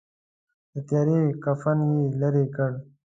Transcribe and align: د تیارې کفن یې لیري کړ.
د 0.73 0.75
تیارې 0.87 1.19
کفن 1.43 1.77
یې 1.95 2.01
لیري 2.19 2.45
کړ. 2.55 2.71